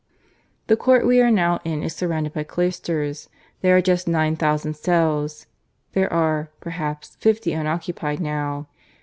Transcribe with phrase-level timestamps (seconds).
[0.65, 3.29] "The court we are now in is surrounded by cloisters.
[3.61, 5.45] There are just nine thousand cells;
[5.93, 8.65] there are, perhaps, fifty unoccupied now.